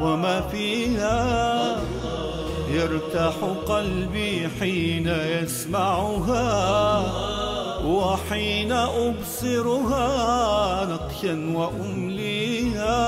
[0.00, 1.76] وما فيها.
[2.70, 3.34] يرتاح
[3.66, 6.46] قلبي حين يسمعها
[7.84, 10.08] وحين أبصرها
[10.84, 13.06] نقشا وأمليها.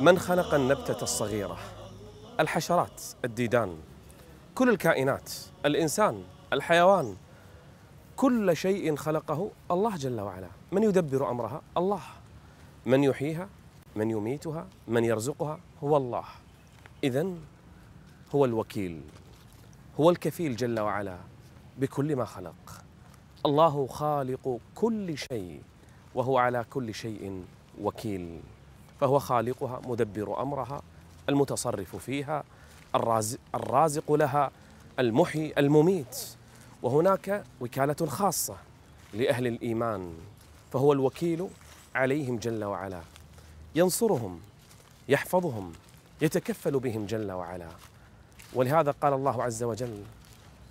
[0.00, 1.56] من خلق النبتة الصغيرة؟
[2.40, 3.76] الحشرات الديدان.
[4.58, 5.32] كل الكائنات
[5.64, 7.16] الإنسان الحيوان
[8.16, 10.48] كل شيء خلقه الله جل وعلا.
[10.72, 12.00] من يدبر أمرها؟ الله.
[12.86, 13.48] من يحييها؟
[13.96, 16.24] من يميتها؟ من يرزقها؟ هو الله.
[17.04, 17.26] إذا
[18.34, 19.00] هو الوكيل
[20.00, 21.18] هو الكفيل جل وعلا
[21.78, 22.82] بكل ما خلق.
[23.46, 25.62] الله خالق كل شيء
[26.14, 27.44] وهو على كل شيء
[27.80, 28.40] وكيل.
[29.00, 30.82] فهو خالقها مدبر أمرها
[31.28, 32.44] المتصرف فيها
[32.94, 34.50] الرازق, الرازق لها
[34.98, 36.16] المحيي المميت.
[36.82, 38.56] وهناك وكالة خاصة
[39.14, 40.14] لأهل الإيمان
[40.72, 41.48] فهو الوكيل
[41.94, 43.00] عليهم جل وعلا.
[43.74, 44.40] ينصرهم
[45.08, 45.72] يحفظهم
[46.22, 47.68] يتكفل بهم جل وعلا.
[48.54, 50.02] ولهذا قال الله عز وجل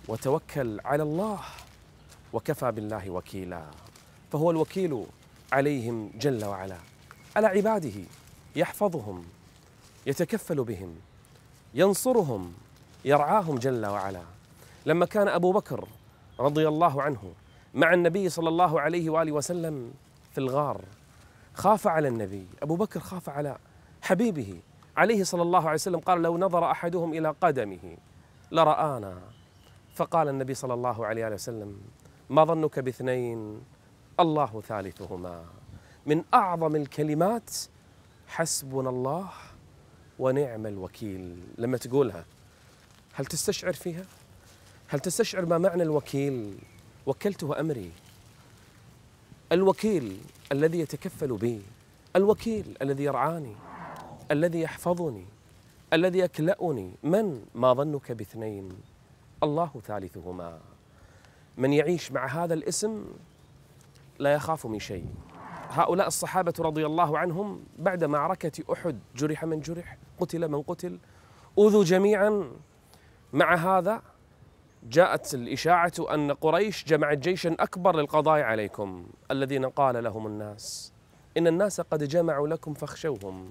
[0.08, 1.40] وتوكل على الله
[2.32, 3.62] وكفى بالله وكيلا.
[4.32, 5.06] فهو الوكيل
[5.52, 6.78] عليهم جل وعلا.
[7.36, 8.04] على عباده
[8.56, 9.24] يحفظهم
[10.06, 10.94] يتكفل بهم.
[11.74, 12.52] ينصرهم
[13.04, 14.22] يرعاهم جل وعلا.
[14.86, 15.88] لما كان أبو بكر
[16.40, 17.32] رضي الله عنه
[17.74, 19.92] مع النبي صلى الله عليه وآله وسلم
[20.32, 20.80] في الغار
[21.54, 22.46] خاف على النبي.
[22.62, 23.56] أبو بكر خاف على
[24.02, 24.60] حبيبه
[24.96, 26.00] عليه صلى الله عليه وسلم.
[26.00, 27.96] قال لو نظر أحدهم إلى قدمه
[28.50, 29.18] لرآنا.
[29.94, 31.80] فقال النبي صلى الله عليه وسلم
[32.30, 33.60] ما ظنك باثنين؟
[34.20, 35.44] الله ثالثهما.
[36.06, 37.50] من أعظم الكلمات
[38.28, 39.28] حسبنا الله
[40.18, 42.24] ونعم الوكيل لما تقولها.
[43.12, 44.04] هل تستشعر فيها؟
[44.88, 46.58] هل تستشعر ما معنى الوكيل؟
[47.06, 47.90] وكلته أمري.
[49.52, 50.18] الوكيل
[50.52, 51.62] الذي يتكفل بي.
[52.16, 53.56] الوكيل الذي يرعاني.
[54.30, 55.24] الذي يحفظني.
[55.92, 56.90] الذي يكلأني.
[57.02, 58.68] من ما ظنك باثنين؟
[59.42, 60.58] الله ثالثهما.
[61.56, 63.04] من يعيش مع هذا الاسم
[64.18, 65.06] لا يخاف من شيء.
[65.70, 70.98] هؤلاء الصحابة رضي الله عنهم بعد معركة أحد جرح من جرح قتل من قتل
[71.58, 72.50] أوذوا جميعا.
[73.32, 74.02] مع هذا
[74.82, 80.92] جاءت الإشاعة أن قريش جمعت جيشا أكبر للقضاء عليكم الذين قال لهم الناس
[81.36, 83.50] إن الناس قد جمعوا لكم فاخشوهم.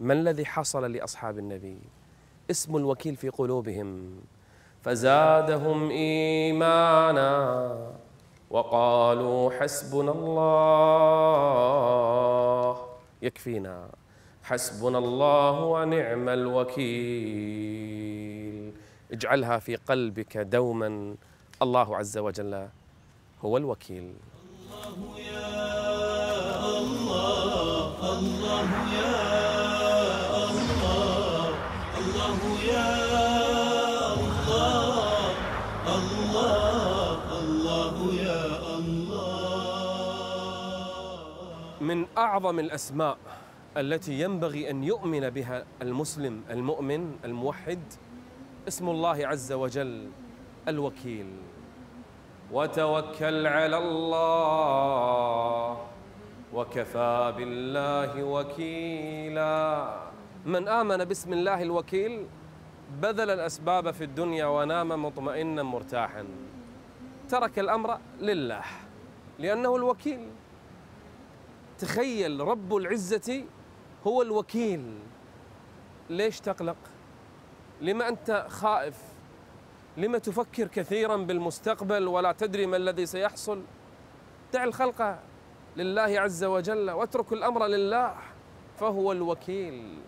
[0.00, 1.78] ما الذي حصل لأصحاب النبي؟
[2.50, 4.16] اسم الوكيل في قلوبهم.
[4.82, 7.32] فزادهم إيمانا.
[8.52, 10.36] وقالوا حسبنا الله.
[13.22, 13.88] يكفينا.
[14.44, 16.82] حسبنا الله ونعم الوكيل.
[19.12, 21.16] اجعلها في قلبك دوما.
[21.62, 22.68] الله عز وجل
[23.44, 24.02] هو الوكيل.
[24.02, 24.14] من
[42.42, 43.18] اعظم الأسماء
[43.76, 47.78] التي ينبغي أن يؤمن بها المسلم المؤمن الموحد
[48.68, 50.10] اسم الله عز وجل
[50.68, 51.30] الوكيل.
[52.52, 55.76] وتوكل على الله
[56.54, 59.62] وكفى بالله وكيلا.
[60.46, 62.26] من آمن باسم الله الوكيل
[63.02, 66.24] بذل الأسباب في الدنيا ونام مطمئنا مرتاحا.
[67.28, 68.64] ترك الأمر لله
[69.38, 70.41] لأنه الوكيل.
[71.82, 73.44] تخيل رب العزة
[74.06, 74.98] هو الوكيل.
[76.10, 76.76] ليش تقلق؟
[77.80, 78.96] لما أنت خائف
[79.96, 83.62] لما تفكر كثيرا بالمستقبل ولا تدري ما الذي سيحصل.
[84.52, 85.18] دع الخلق
[85.76, 88.14] لله عز وجل واترك الأمر لله
[88.80, 89.98] فهو الوكيل.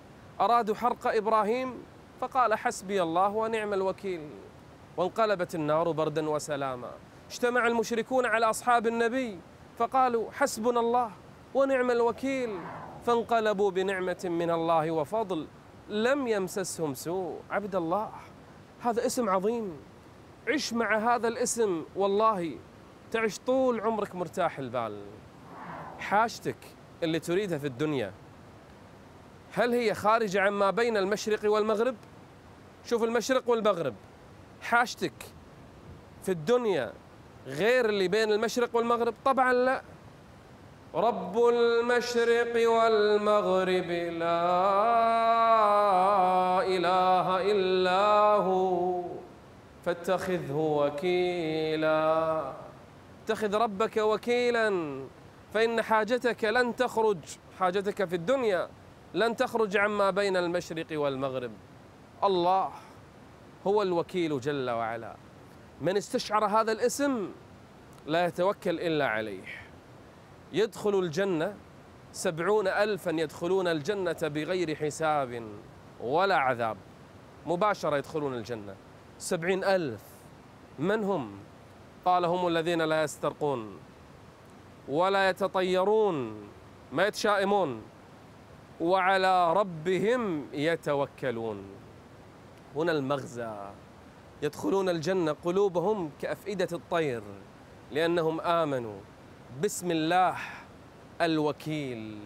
[0.41, 1.82] أرادوا حرق إبراهيم
[2.21, 4.31] فقال حسبي الله ونعم الوكيل.
[4.97, 6.91] وانقلبت النار بردا وسلاما.
[7.31, 9.38] اجتمع المشركون على أصحاب النبي
[9.79, 11.11] فقالوا حسبنا الله.
[11.54, 12.60] ونعم الوكيل.
[13.06, 15.46] فانقلبوا بنعمة من الله وفضل
[15.88, 17.40] لم يمسسهم سوء.
[17.50, 18.10] عبد الله
[18.80, 19.76] هذا اسم عظيم.
[20.48, 22.58] عش مع هذا الاسم والله
[23.10, 25.02] تعيش طول عمرك مرتاح البال.
[25.98, 26.56] حاجتك
[27.02, 28.12] اللي تريدها في الدنيا
[29.52, 31.96] هل هي خارجة عما بين المشرق والمغرب؟
[32.84, 33.94] شوف المشرق والمغرب.
[34.62, 35.12] حاجتك
[36.22, 36.92] في الدنيا
[37.46, 39.82] غير اللي بين المشرق والمغرب؟ طبعا لا.
[40.94, 43.91] رب المشرق والمغرب
[44.23, 44.50] لا
[46.62, 49.02] إله إلا هو
[49.85, 52.52] فاتخذه وكيلا.
[53.25, 55.00] اتخذ ربك وكيلا
[55.55, 57.19] فإن حاجتك لن تخرج
[57.58, 58.69] حاجتك في الدنيا
[59.14, 61.52] لن تخرج عما بين المشرق والمغرب.
[62.25, 62.70] الله
[63.67, 65.17] هو الوكيل جل وعلا.
[65.81, 67.29] من استشعر هذا الاسم
[68.06, 69.63] لا يتوكل إلا عليه.
[70.54, 71.54] يدخل الجنة
[72.12, 75.42] سبعون ألفا يدخلون الجنة بغير حساب
[76.00, 76.76] ولا عذاب.
[77.46, 78.74] مباشرة يدخلون الجنة.
[79.18, 80.02] سبعين ألف.
[80.78, 81.38] من هم؟
[82.04, 83.78] قال هم الذين لا يسترقون
[84.88, 86.48] ولا يتطيرون
[86.92, 87.82] ما يتشائمون
[88.80, 91.64] وعلى ربهم يتوكلون.
[92.76, 93.70] هنا المغزى.
[94.42, 97.22] يدخلون الجنة قلوبهم كأفئدة الطير
[97.92, 98.98] لأنهم آمنوا.
[99.62, 100.36] بسم الله
[101.20, 102.18] الوكيل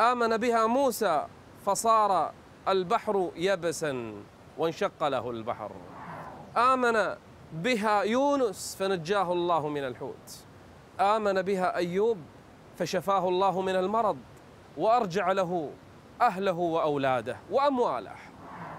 [0.00, 1.26] آمن بها موسى
[1.66, 2.32] فصار
[2.68, 4.14] البحر يبسا
[4.58, 5.70] وانشق له البحر.
[6.56, 7.14] آمن
[7.52, 10.44] بها يونس فنجاه الله من الحوت.
[11.00, 12.18] آمن بها أيوب
[12.78, 14.18] فشفاه الله من المرض.
[14.76, 15.70] وأرجع له
[16.20, 18.16] أهله وأولاده وأمواله.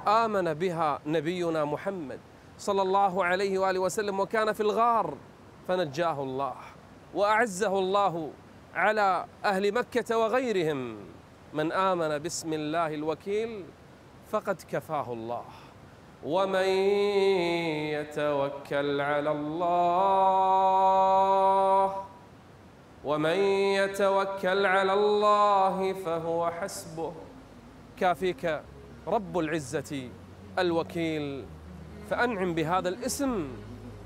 [0.07, 2.19] آمن بها نبينا محمد
[2.57, 5.17] صلى الله عليه وآله وسلم وكان في الغار
[5.67, 6.55] فنجاه الله.
[7.17, 8.29] وأعزه الله
[8.75, 10.97] على أهل مكة وغيرهم.
[11.53, 13.65] من آمن باسم الله الوكيل
[14.31, 15.45] فقد كفاه الله.
[16.23, 16.67] ومن
[17.97, 20.25] يتوكل على الله
[23.03, 23.39] ومن
[23.81, 27.13] يتوكل على الله فهو حسبه.
[27.97, 28.61] كافيك
[29.07, 30.09] رب العزة
[30.59, 31.45] الوكيل
[32.09, 33.47] فأنعم بهذا الاسم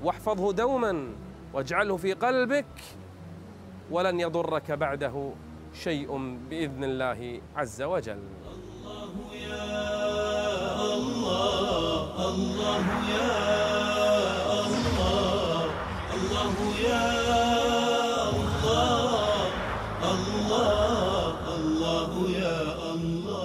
[0.02, 1.12] واحفظه دوما
[1.52, 2.66] واجعله في قلبك.
[3.92, 5.32] ولن يضرك بعده
[5.84, 8.22] شيء بإذن الله عز وجل.
[8.52, 9.64] الله يا
[10.94, 13.32] الله الله يا
[14.32, 15.62] الله
[20.12, 22.60] الله الله يا
[22.94, 23.42] الله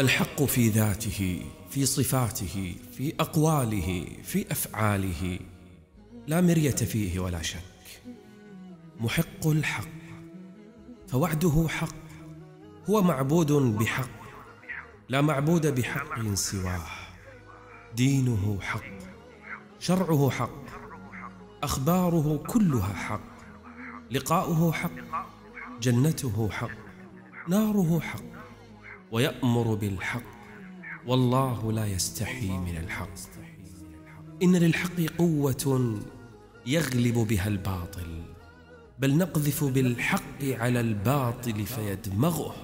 [0.00, 5.38] الحق في ذاته في صفاته في أقواله في أفعاله
[6.26, 7.75] لا مرية فيه ولا شك.
[9.00, 9.88] محق الحق
[11.08, 11.94] فوعده حق
[12.90, 14.08] هو معبود بحق
[15.08, 16.86] لا معبود بحق سواه.
[17.96, 18.82] دينه حق
[19.78, 20.50] شرعه حق
[21.62, 23.20] أخباره كلها حق
[24.10, 24.90] لقاؤه حق
[25.80, 26.70] جنته حق
[27.48, 28.22] ناره حق
[29.12, 30.22] ويأمر بالحق
[31.06, 33.08] والله لا يستحي من الحق.
[34.42, 36.00] إن للحق قوة
[36.66, 38.35] يغلب بها الباطل.
[38.98, 42.54] بل نقذف بالحق على الباطل فيدمغه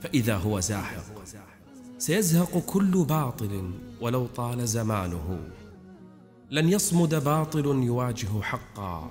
[0.00, 1.24] فإذا هو زاهق
[1.98, 5.40] سيزهق كل باطل ولو طال زمانه.
[6.50, 9.10] لن يصمد باطل يواجه حقا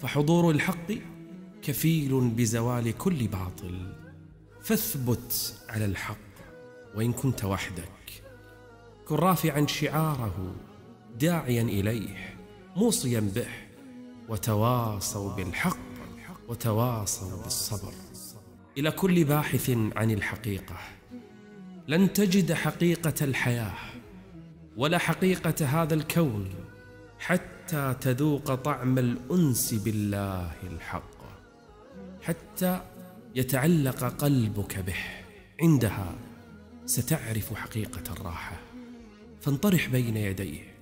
[0.00, 0.92] فحضور الحق
[1.62, 3.94] كفيل بزوال كل باطل.
[4.62, 6.16] فاثبت على الحق
[6.94, 8.22] وإن كنت وحدك
[9.08, 10.54] كن رافعا شعاره
[11.20, 12.36] داعيا إليه
[12.76, 13.67] موصيا به.
[14.28, 15.78] وتواصوا بالحق
[16.48, 17.92] وتواصوا بالصبر.
[18.78, 20.76] إلى كل باحث عن الحقيقة
[21.88, 23.74] لن تجد حقيقة الحياة
[24.76, 26.54] ولا حقيقة هذا الكون
[27.18, 31.18] حتى تذوق طعم الأنس بالله الحق
[32.22, 32.80] حتى
[33.34, 34.96] يتعلق قلبك به.
[35.60, 36.14] عندها
[36.86, 38.60] ستعرف حقيقة الراحة.
[39.40, 40.74] فانطرح بين يديه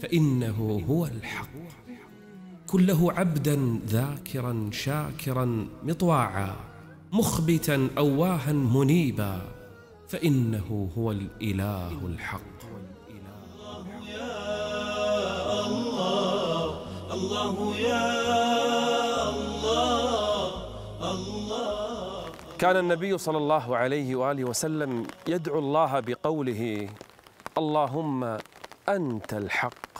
[0.00, 1.85] فإنه هو الحق.
[2.66, 6.56] كن له عبدا ذاكرا شاكرا مطواعا
[7.12, 9.40] مخبتا أواها منيبا
[10.08, 12.56] فإنه هو الإله الحق.
[17.12, 18.08] الله يا
[19.30, 20.50] الله
[21.12, 22.24] الله
[22.58, 26.88] كان النبي صلى الله عليه وآله وسلم يدعو الله بقوله
[27.58, 28.38] اللهم
[28.88, 29.92] أنت الحق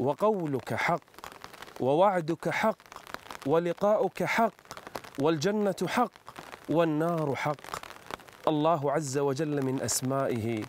[0.00, 1.11] وقولك حق
[1.82, 2.78] ووعدك حق
[3.46, 4.52] ولقاؤك حق
[5.18, 6.12] والجنة حق
[6.68, 7.56] والنار حق.
[8.48, 10.64] الله عز وجل من أسمائه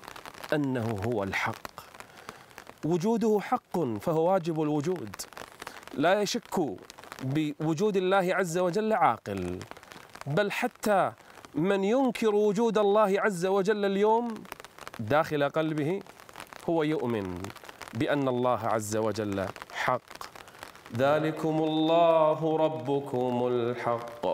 [0.53, 1.73] أنه هو الحق.
[2.85, 5.15] وجوده حق فهو واجب الوجود.
[5.93, 6.77] لا يشك
[7.23, 9.59] بوجود الله عز وجل عاقل.
[10.27, 11.11] بل حتى
[11.55, 14.33] من ينكر وجود الله عز وجل اليوم
[14.99, 16.01] داخل قلبه
[16.69, 17.41] هو يؤمن
[17.93, 20.12] بأن الله عز وجل حق.
[20.97, 24.25] ذلكم الله ربكم الحق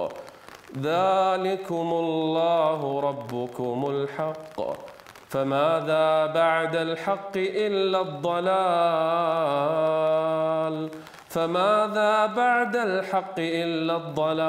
[0.77, 4.61] ذلكم الله ربكم الحق
[5.29, 8.49] فماذا بعد الحق إلا الضلال؟
[11.29, 14.39] فماذا بعد الحق إلا الضلال؟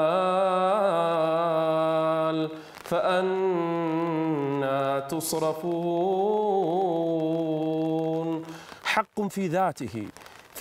[2.83, 5.61] فأنا تصرفون.
[8.83, 10.07] حق في ذاته.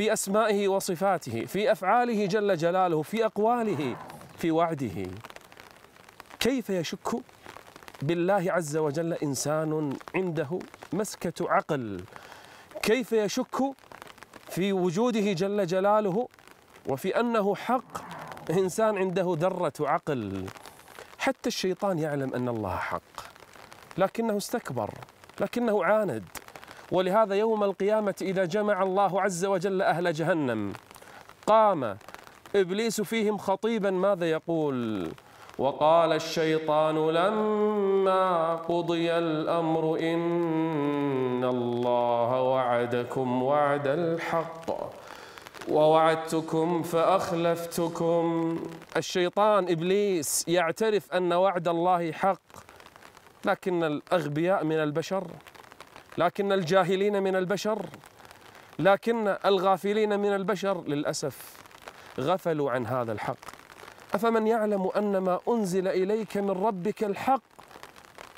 [0.00, 3.97] في أسمائه وصفاته في أفعاله جل جلاله في أقواله
[4.38, 5.11] في وعده.
[6.38, 7.16] كيف يشك
[8.02, 10.59] بالله عز وجل إنسان عنده
[10.92, 12.04] مسكة عقل؟
[12.83, 13.57] كيف يشك
[14.49, 16.28] في وجوده جل جلاله
[16.87, 17.99] وفي أنه حق
[18.50, 20.47] إنسان عنده ذرة عقل؟
[21.19, 23.21] حتى الشيطان يعلم أن الله حق
[23.99, 24.95] لكنه استكبر
[25.40, 26.25] لكنه عاند.
[26.90, 30.73] ولهذا يوم القيامة إذا جمع الله عز وجل أهل جهنم
[31.47, 31.97] قام
[32.56, 35.09] إبليس فيهم خطيبا ماذا يقول؟
[35.59, 44.66] وقال الشيطان لما قضي الأمر إن الله وعدكم وعد الحق
[45.70, 48.59] ووعدتكم فأخلفتكم.
[48.97, 52.42] الشيطان إبليس يعترف أن وعد الله حق
[53.44, 55.25] لكن الأغبياء من البشر.
[56.20, 57.86] لكن الجاهلين من البشر
[58.78, 61.36] لكن الغافلين من البشر للأسف
[62.18, 63.44] غفلوا عن هذا الحق.
[64.14, 67.42] أفمن يعلم أن ما أنزل إليك من ربك الحق؟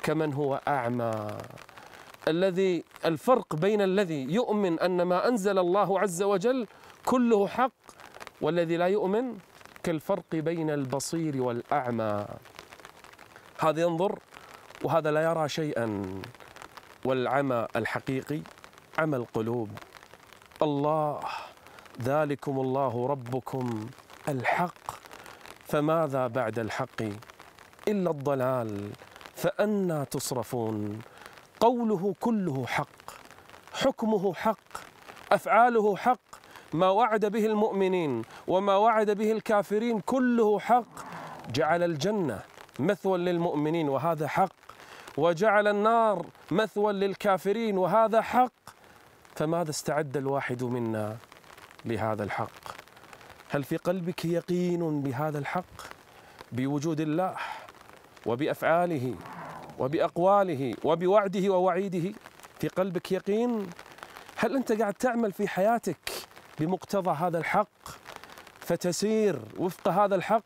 [0.03, 1.27] كمن هو أعمى.
[2.27, 6.67] الذي الفرق بين الذي يؤمن أن ما أنزل الله عز وجل
[7.05, 7.81] كله حق
[8.41, 9.37] والذي لا يؤمن
[9.83, 12.25] كالفرق بين البصير والأعمى.
[13.59, 14.19] هذا ينظر
[14.83, 16.03] وهذا لا يرى شيئا.
[17.05, 18.39] والعمى الحقيقي
[18.99, 19.69] عمى القلوب.
[20.61, 21.19] الله
[22.01, 23.87] ذلكم الله ربكم
[24.27, 24.83] الحق.
[25.65, 27.01] فماذا بعد الحق؟
[27.87, 28.91] إلا الضلال.
[29.35, 31.01] فانى تصرفون.
[31.59, 33.03] قوله كله حق
[33.73, 34.71] حكمه حق
[35.31, 36.19] أفعاله حق.
[36.73, 40.93] ما وعد به المؤمنين وما وعد به الكافرين كله حق.
[41.53, 42.39] جعل الجنة
[42.79, 44.53] مثوى للمؤمنين وهذا حق.
[45.17, 48.51] وجعل النار مثوى للكافرين وهذا حق.
[49.35, 51.17] فماذا استعد الواحد منا
[51.85, 52.83] لهذا الحق؟
[53.49, 55.81] هل في قلبك يقين بهذا الحق؟
[56.51, 57.35] بوجود الله
[58.25, 59.15] وبأفعاله
[59.79, 62.13] وبأقواله وبوعده ووعيده؟
[62.59, 63.69] في قلبك يقين؟
[64.37, 66.11] هل أنت قاعد تعمل في حياتك
[66.59, 67.67] بمقتضى هذا الحق؟
[68.59, 70.45] فتسير وفق هذا الحق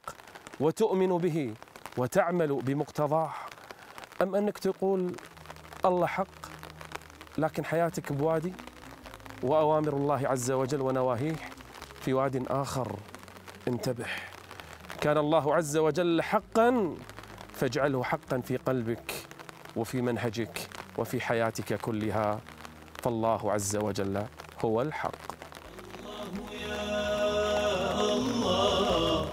[0.60, 1.54] وتؤمن به
[1.98, 3.34] وتعمل بمقتضاه.
[4.22, 5.16] أم أنك تقول
[5.86, 6.28] الله حق
[7.38, 8.54] لكن حياتك بوادي
[9.44, 11.36] وأوامر الله عز وجل ونواهيه
[12.02, 12.96] في واد آخر.
[13.68, 14.06] انتبه.
[15.02, 16.96] كان الله عز وجل حقا
[17.54, 19.14] فاجعله حقا في قلبك
[19.76, 22.40] وفي منهجك وفي حياتك كلها.
[23.04, 24.26] فالله عز وجل
[24.66, 25.12] هو الحق.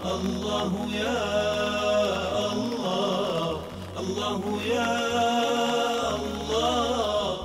[0.06, 1.53] الله يا الله
[4.24, 7.36] الله يا الله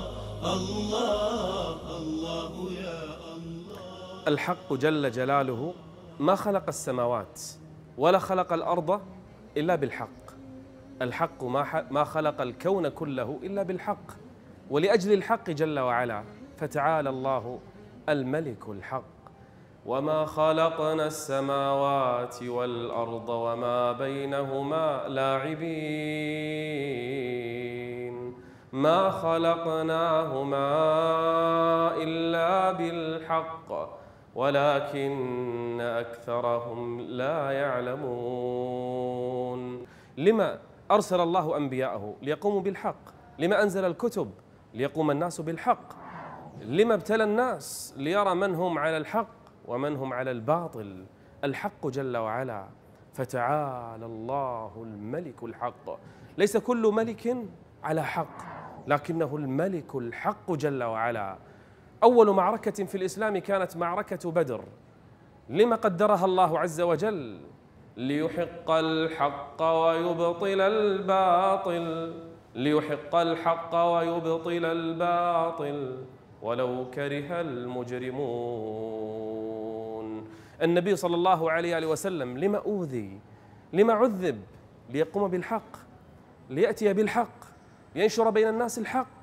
[0.54, 3.02] الله الله يا
[3.36, 4.28] الله.
[4.28, 5.74] الحق جل جلاله
[6.20, 7.40] ما خلق السماوات
[7.98, 9.00] ولا خلق الأرض
[9.56, 10.20] إلا بالحق.
[11.02, 14.10] الحق ما ما خلق الكون كله إلا بالحق.
[14.70, 16.24] ولأجل الحق جل وعلا
[16.58, 17.60] فتعالى الله
[18.08, 19.19] الملك الحق.
[19.86, 25.04] وما خلقنا السماوات والارض وما بينهما
[27.40, 28.34] لاعبين
[28.72, 30.66] ما خلقناهما
[31.96, 34.00] الا بالحق
[34.34, 39.00] ولكن اكثرهم لا يعلمون
[40.16, 40.58] لما
[40.90, 43.00] ارسل الله انبياءه ليقوموا بالحق
[43.38, 44.30] لما انزل الكتب
[44.74, 45.92] ليقوم الناس بالحق
[46.60, 51.04] لما ابتلى الناس ليرى من هم على الحق ومن هم على الباطل؟
[51.44, 52.64] الحق جل وعلا.
[53.14, 55.98] فتعالى الله الملك الحق.
[56.38, 57.36] ليس كل ملك
[57.84, 58.36] على حق
[58.86, 61.36] لكنه الملك الحق جل وعلا.
[62.02, 64.64] أول معركة في الإسلام كانت معركة بدر.
[65.48, 67.40] لما قدرها الله عز وجل؟
[67.96, 72.14] ليحق الحق ويبطل الباطل.
[72.54, 76.04] ليحق الحق ويبطل الباطل.
[76.42, 79.29] ولو كره المجرمون.
[80.62, 83.20] النبي صلى الله عليه وسلم لما أوذي؟
[83.72, 84.42] لما عذب؟
[84.90, 85.76] ليقوم بالحق
[86.50, 87.44] ليأتي بالحق
[87.94, 89.20] ينشر بين الناس الحق.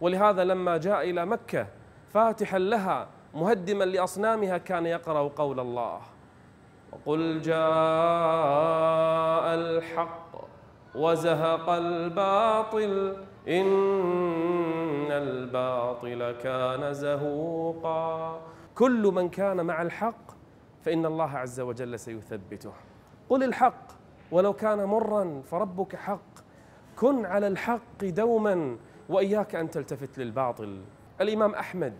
[0.00, 1.66] ولهذا لما جاء إلى مكة
[2.08, 6.00] فاتحا لها مهدما لأصنامها كان يقرأ قول الله.
[6.92, 7.56] وقل جاء
[9.54, 10.46] الحق
[10.94, 13.16] وزهق الباطل
[13.48, 18.40] إن الباطل كان زهوقا.
[18.74, 20.35] كل من كان مع الحق
[20.86, 22.72] فإن الله عز وجل سيثبته.
[23.28, 23.92] قل الحق
[24.32, 26.46] ولو كان مرا فربك حق.
[26.96, 28.76] كن على الحق دوما
[29.08, 30.82] وإياك أن تلتفت للباطل.
[31.20, 31.94] الإمام أحمد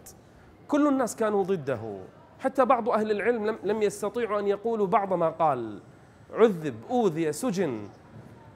[0.69, 1.99] كل الناس كانوا ضده.
[2.39, 5.81] حتى بعض أهل العلم لم يستطيعوا أن يقولوا بعض ما قال.
[6.33, 7.89] عذب أوذي سجن.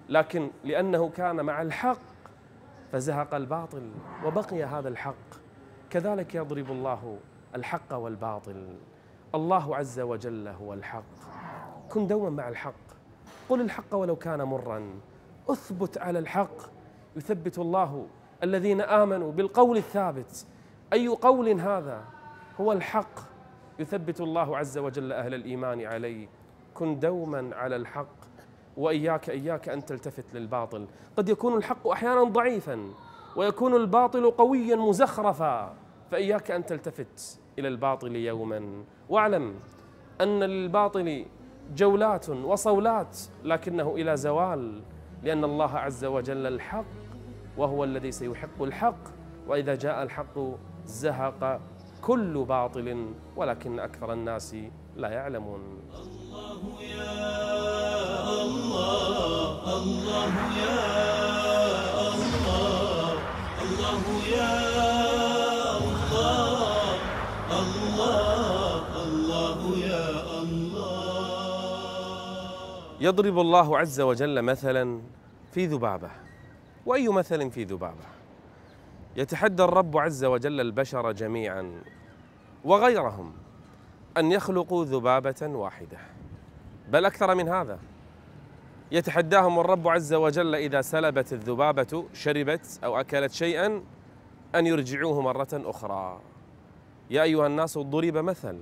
[0.08, 2.00] لكن لأنه كان مع الحق
[2.92, 3.90] فزهق الباطل
[4.24, 5.28] وبقي هذا الحق.
[5.90, 7.18] كذلك يضرب الله
[7.54, 8.76] الحق والباطل.
[9.34, 11.02] الله عز وجل هو الحق.
[11.88, 12.74] كن دوما مع الحق.
[13.48, 14.90] قل الحق ولو كان مرا.
[15.50, 16.56] أثبت على الحق.
[17.16, 18.06] يثبت الله
[18.42, 20.46] الذين آمنوا بالقول الثابت.
[20.92, 22.04] أي قول هذا؟
[22.60, 23.20] هو الحق.
[23.78, 26.28] يثبت الله عز وجل أهل الإيمان عليه.
[26.74, 28.20] كن دوما على الحق.
[28.76, 30.86] وإياك إياك أن تلتفت للباطل.
[31.16, 32.90] قد يكون الحق أحيانا ضعيفا
[33.36, 35.74] ويكون الباطل قويا مزخرفا
[36.10, 37.40] فإياك أن تلتفت.
[37.60, 39.54] إلى الباطل يوما واعلم
[40.20, 41.24] ان للباطل
[41.76, 44.82] جولات وصولات لكنه إلى زوال
[45.22, 46.84] لأن الله عز وجل الحق
[47.56, 48.98] وهو الذي سيحق الحق
[49.48, 50.38] واذا جاء الحق
[50.86, 51.60] زهق
[52.02, 54.56] كل باطل ولكن أكثر الناس
[54.96, 55.60] لا يعلمون
[55.94, 57.22] الله يا
[58.42, 60.78] الله الله يا
[62.08, 63.12] الله
[63.62, 64.02] الله
[64.36, 64.69] يا
[73.00, 75.00] يضرب الله عز وجل مثلا
[75.52, 76.10] في ذبابة.
[76.86, 78.04] وأي مثل في ذبابة؟
[79.16, 81.82] يتحدى الرب عز وجل البشر جميعا
[82.64, 83.32] وغيرهم
[84.16, 85.98] أن يخلقوا ذبابة واحدة.
[86.88, 87.78] بل أكثر من هذا
[88.92, 93.82] يتحداهم الرب عز وجل إذا سلبت الذبابة شربت أو أكلت شيئا
[94.54, 96.20] أن يرجعوه مرة أخرى.
[97.10, 98.58] يا أيها الناس ضرب مثل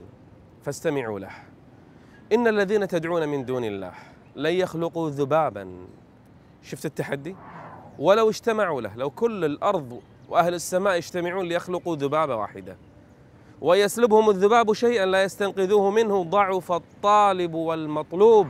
[0.63, 1.33] فاستمعوا له.
[2.33, 3.93] إن الذين تدعون من دون الله
[4.39, 5.87] لن يخلقوا ذبابا.
[6.63, 7.37] شفت التحدي؟
[7.99, 12.77] ولو اجتمعوا له لو كل الأرض وأهل السماء يجتمعون ليخلقوا ذبابة واحدة.
[13.61, 18.47] ويسلبهم الذباب شيئا لا يستنقذوه منه ضعف الطالب والمطلوب.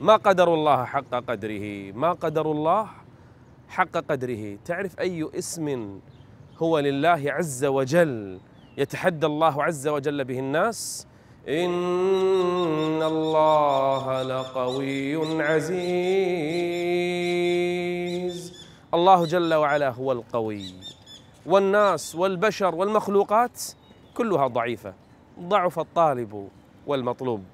[0.00, 2.88] ما قدر الله حق قدره؟ ما قدر الله
[3.68, 4.58] حق قدره.
[4.64, 5.98] تعرف أي اسم
[6.58, 8.40] هو لله عز وجل
[8.76, 11.06] يتحدى الله عز وجل به الناس؟
[11.48, 15.78] ان الله لقوي عزيز.
[18.94, 20.74] الله جل وعلا هو القوي.
[21.46, 23.62] والناس والبشر والمخلوقات
[24.14, 24.94] كلها ضعيفة.
[25.40, 26.48] ضعف الطالب
[26.86, 27.44] والمطلوب.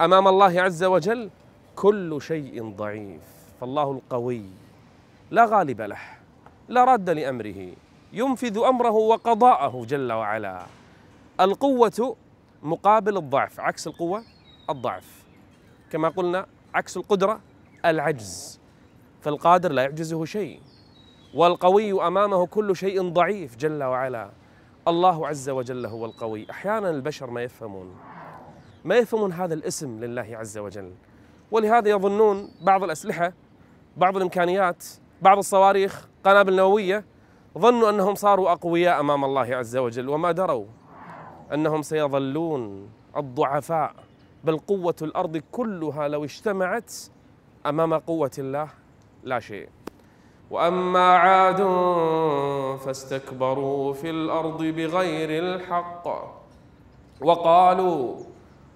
[0.00, 1.30] أمام الله عز وجل
[1.76, 3.20] كل شيء ضعيف.
[3.60, 4.42] فالله القوي
[5.30, 6.00] لا غالب له
[6.68, 7.68] لا راد لأمره.
[8.12, 10.66] ينفذ أمره وقضاءه جل وعلا.
[11.40, 12.16] القوة
[12.62, 14.22] مقابل الضعف عكس القوة
[14.70, 15.24] الضعف.
[15.90, 17.40] كما قلنا عكس القدرة
[17.84, 18.60] العجز.
[19.20, 20.60] فالقادر لا يعجزه شيء.
[21.34, 24.30] والقوي أمامه كل شيء ضعيف جل وعلا.
[24.88, 26.50] الله عز وجل هو القوي.
[26.50, 27.96] أحيانا البشر ما يفهمون.
[28.84, 30.92] ما يفهمون هذا الاسم لله عز وجل.
[31.50, 33.32] ولهذا يظنون بعض الأسلحة
[33.96, 34.84] بعض الإمكانيات
[35.22, 37.04] بعض الصواريخ قنابل نووية
[37.58, 40.66] ظنوا أنهم صاروا أقوياء أمام الله عز وجل وما دروا.
[41.54, 43.94] أنهم سيظلون الضعفاء
[44.44, 46.92] بل قوة الأرض كلها لو اجتمعت
[47.66, 48.68] أمام قوة الله
[49.24, 49.68] لا شيء.
[50.50, 51.56] وأما عاد
[52.78, 56.36] فاستكبروا في الأرض بغير الحق.
[57.20, 58.14] وقالوا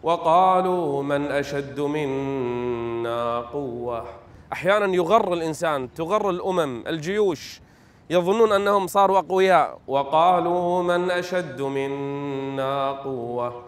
[0.02, 4.04] وقالوا من أشد منا قوة؟
[4.52, 7.60] أحيانا يغر الإنسان تغر الأمم الجيوش
[8.10, 9.78] يظنون أنهم صاروا أقوياء.
[9.88, 13.62] وقالوا من أشد منا قوة؟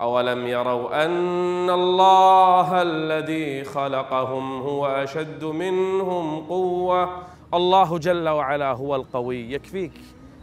[0.00, 7.22] أولم يروا أن الله الذي خلقهم هو أشد منهم قوة؟
[7.54, 9.52] الله جل وعلا هو القوي.
[9.52, 9.92] يكفيك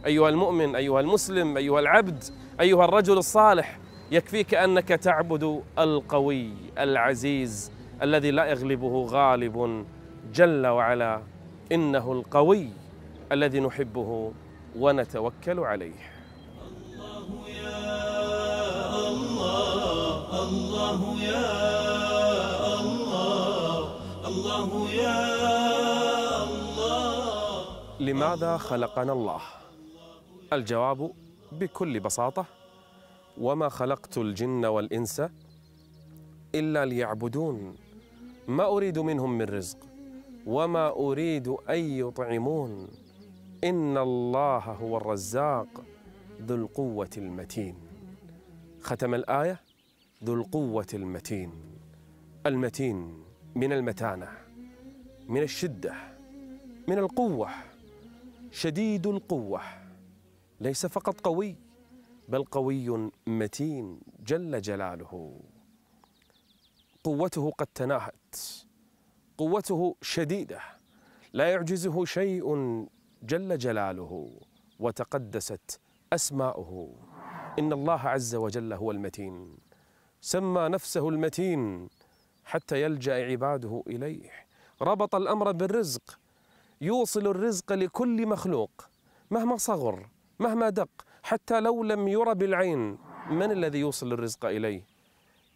[0.06, 2.24] أيها المؤمن أيها المسلم أيها العبد
[2.60, 3.78] أيها الرجل الصالح
[4.10, 9.84] يكفيك أنك تعبد القوي العزيز الذي لا يغلبه غالب
[10.34, 11.20] جل وعلا.
[11.72, 12.68] إنه القوي.
[13.32, 14.32] الذي نحبه
[14.76, 16.12] ونتوكل عليه.
[16.66, 21.46] الله يا الله الله يا
[22.80, 23.82] الله
[24.26, 25.18] الله يا
[26.44, 27.64] الله
[28.00, 29.40] لماذا خلقنا الله؟
[30.52, 31.10] الجواب
[31.52, 32.44] بكل بساطة
[33.40, 35.22] وما خلقت الجن والإنس
[36.54, 37.76] إلا ليعبدون.
[38.48, 39.78] ما أريد منهم من رزق
[40.46, 42.88] وما أريد أن يطعمون.
[43.66, 45.84] إن الله هو الرزاق
[46.42, 47.74] ذو القوة المتين.
[48.80, 49.60] ختم الآية.
[50.24, 51.50] ذو القوة المتين.
[52.46, 53.24] المتين
[53.54, 54.28] من المتانة
[55.28, 55.94] من الشدة
[56.88, 57.50] من القوة
[58.50, 59.60] شديد القوة.
[60.60, 61.56] ليس فقط قوي
[62.28, 65.40] بل قوي متين جل جلاله.
[67.04, 68.36] قوته قد تناهت
[69.38, 70.60] قوته شديدة.
[71.32, 72.44] لا يعجزه شيء
[73.26, 74.30] جل جلاله
[74.80, 75.80] وتقدست
[76.12, 76.94] أسماؤه.
[77.58, 79.56] إن الله عز وجل هو المتين.
[80.20, 81.88] سمى نفسه المتين
[82.44, 84.30] حتى يلجأ عباده إليه.
[84.82, 86.18] ربط الأمر بالرزق.
[86.80, 88.70] يوصل الرزق لكل مخلوق
[89.30, 90.06] مهما صغر
[90.38, 90.88] مهما دق
[91.22, 92.98] حتى لو لم ير بالعين.
[93.30, 94.82] من الذي يوصل الرزق إليه؟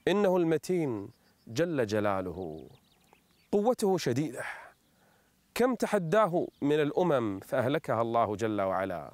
[0.08, 1.10] إنه المتين
[1.48, 2.68] جل جلاله.
[3.52, 4.44] قوته شديدة.
[5.60, 9.12] كم تحداه من الأمم فأهلكها الله جل وعلا؟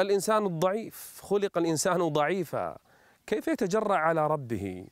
[0.00, 2.76] الإنسان الضعيف خلق الإنسان ضعيفا.
[3.26, 4.86] كيف يتجرأ على ربه؟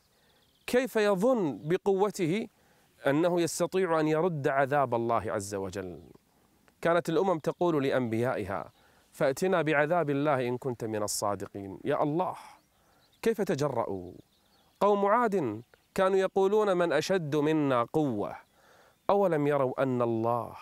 [0.67, 2.49] كيف يظن بقوته
[3.07, 6.01] أنه يستطيع أن يرد عذاب الله عز وجل؟
[6.81, 8.73] كانت الأمم تقول لأنبيائها
[9.13, 11.79] فأتنا بعذاب الله إن كنت من الصادقين.
[11.85, 12.37] يا الله
[13.23, 14.13] كيف تجرأوا؟
[14.81, 15.63] قوم عاد
[15.95, 18.46] كانوا يقولون من أشد منا قوة.
[19.11, 20.53] أولم يروا أن الله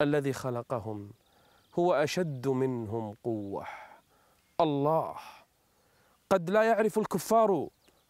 [0.00, 1.10] الذي خلقهم
[1.78, 3.64] هو أشد منهم قوة.
[4.60, 5.14] الله
[6.30, 7.68] قد لا يعرف الكفار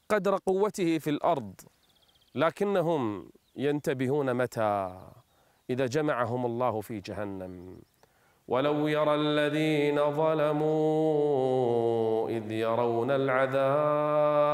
[0.09, 1.61] قدر قوته في الأرض
[2.35, 5.01] لكنهم ينتبهون متى؟
[5.71, 7.79] إذا جمعهم الله في جهنم.
[8.49, 11.49] ولو يرى الذين ظلموا
[12.29, 14.49] إذ يرون العذاب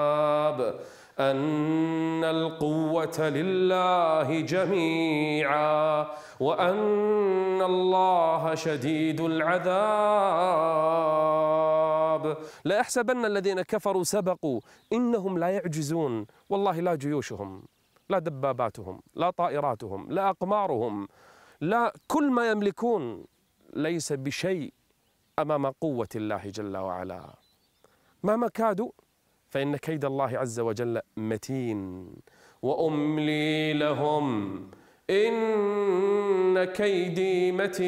[1.20, 6.07] أن القوة لله جميعا
[6.40, 9.74] وأن الله شديد العذاب.
[12.64, 14.61] لا يحسبن الذين كفروا سبقوا
[14.92, 16.27] إنهم لا يعجزون.
[16.48, 17.62] والله لا جيوشهم
[18.09, 21.09] لا دباباتهم لا طائراتهم لا أقمارهم
[21.61, 23.24] لا كل ما يملكون
[23.74, 24.72] ليس بشيء
[25.38, 27.35] أمام قوة الله جل وعلا.
[28.22, 28.90] مهما كادوا
[29.55, 32.11] فإن كيد الله عز وجل متين
[32.62, 34.57] وأملي لهم
[35.11, 37.85] إن كيدي متين.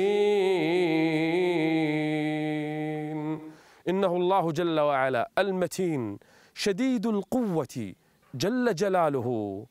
[3.88, 6.18] إنه الله جل وعلا المتين
[6.55, 7.94] شديد القوة
[8.35, 9.66] جل جلاله.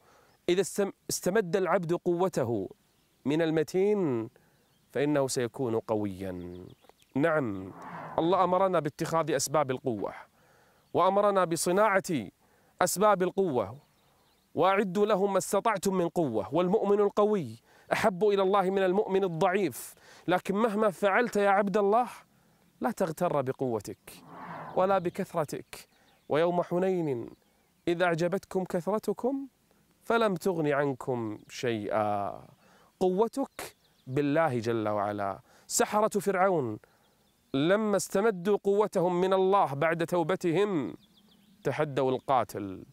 [0.50, 0.62] إذا
[1.10, 2.70] استمد العبد قوته
[3.26, 4.30] من المتين
[4.92, 6.66] فإنه سيكون قويا.
[7.16, 7.72] نعم
[8.20, 10.35] الله أمرنا باتخاذ أسباب القوة.
[10.96, 12.04] وأمرنا بصناعة
[12.82, 13.78] أسباب القوة
[14.56, 17.60] وأعدوا لهم ما استطعتم من قوة والمؤمن القوي
[17.94, 19.94] أحب إلى الله من المؤمن الضعيف.
[20.28, 22.08] لكن مهما فعلت يا عبد الله
[22.82, 24.14] لا تغتر بقوتك
[24.76, 25.88] ولا بكثرتك.
[26.30, 27.30] ويوم حنين
[27.88, 29.48] إذا أعجبتكم كثرتكم
[30.04, 32.42] فلم تغن عنكم شيئا.
[33.00, 33.76] قوتك
[34.08, 35.40] بالله جل وعلا.
[35.68, 36.80] سحرة فرعون
[37.56, 40.96] لما استمدوا قوتهم من الله بعد توبتهم
[41.64, 42.86] تحدوا القاتل.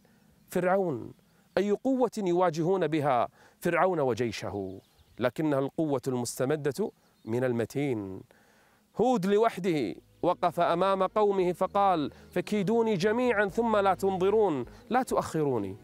[0.48, 1.12] فرعون
[1.58, 3.28] أي قوة يواجهون بها
[3.60, 4.80] فرعون وجيشه؟
[5.18, 6.90] لكنها القوة المستمدة
[7.24, 8.20] من المتين.
[8.96, 15.76] هود لوحده وقف أمام قومه فقال فكيدوني جميعا ثم لا تنظرون لا تؤخروني.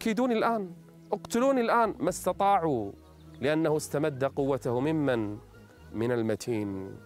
[0.00, 0.72] كيدوني الآن
[1.12, 1.94] اقتلوني الآن.
[2.00, 2.92] ما استطاعوا
[3.40, 5.38] لأنه استمد قوته ممن؟
[5.92, 6.96] من المتين.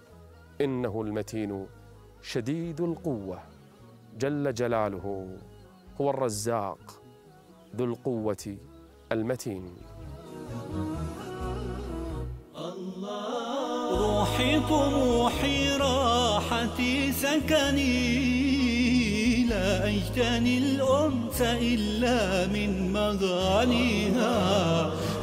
[0.61, 1.67] إنه المتين
[2.23, 3.39] شديد القوة
[4.19, 5.29] جل جلاله
[6.01, 7.03] هو الرزاق
[7.77, 8.57] ذو القوة
[9.13, 9.65] المتين.
[13.91, 17.99] روحي طموحي راحتي سكني
[19.45, 24.35] لا أجتني الأنس إلا من مغانيها.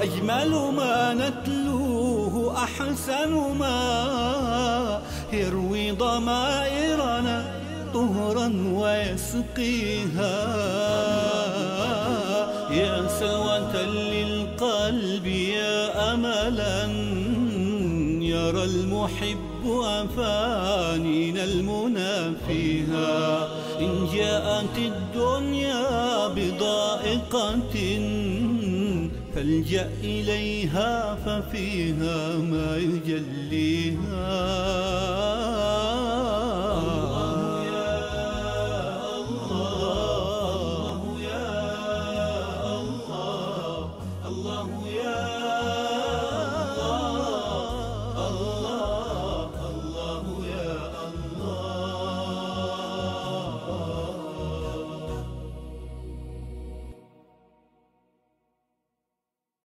[0.02, 5.02] أجمل ما نتلوه أحسن ما
[5.42, 7.38] يروي ضمائرنا
[7.94, 10.38] طهرا ويسقيها.
[12.72, 16.84] يا سلوة للقلب يا أملا
[18.26, 23.48] يرى المحب أفانين المنى فيها.
[23.80, 27.76] إن جاءت الدنيا بضائقة
[29.36, 34.26] فالجأ إليها ففيها ما يجليها.